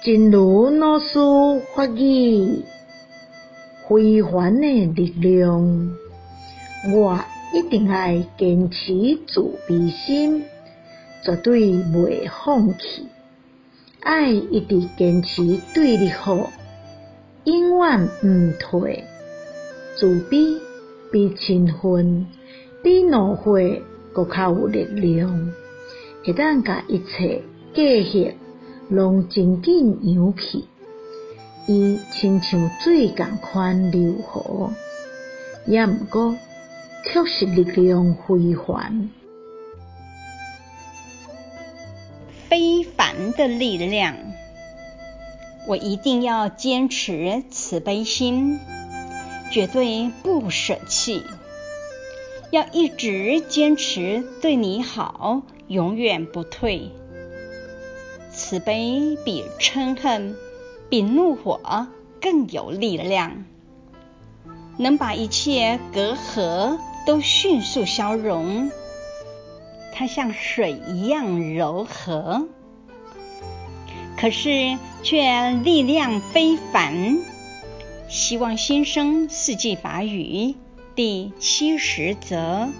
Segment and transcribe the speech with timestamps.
[0.00, 1.18] 真如老师
[1.74, 2.62] 法语，
[3.88, 5.90] 非凡的力量，
[6.94, 7.18] 我
[7.52, 10.44] 一定要坚持慈悲心，
[11.24, 13.08] 绝对袂放弃，
[14.00, 16.48] 爱一直坚持对你好，
[17.42, 19.02] 永远毋退。
[19.96, 20.38] 慈悲
[21.10, 22.24] 比嗔恨、
[22.84, 23.58] 比恼火
[24.12, 25.52] 阁较有力量，
[26.24, 27.42] 会当甲一切
[27.74, 28.32] 隔阂
[28.88, 30.66] 拢真紧扬起，
[31.66, 34.72] 伊亲像水共款流河，
[35.66, 36.34] 也毋过
[37.04, 39.10] 却是力量非凡。
[42.48, 44.16] 非凡的力量，
[45.66, 48.58] 我一定要坚持慈悲心，
[49.50, 51.22] 绝对不舍弃，
[52.50, 56.90] 要一直坚持对你好，永远不退。
[58.48, 60.34] 慈悲比嗔恨、
[60.88, 61.86] 比怒火
[62.18, 63.44] 更有力量，
[64.78, 68.70] 能把一切隔阂都迅速消融。
[69.92, 72.48] 它像水一样柔和，
[74.16, 77.18] 可是却力量非凡。
[78.08, 80.54] 希望新生四季法语
[80.94, 82.70] 第七十则。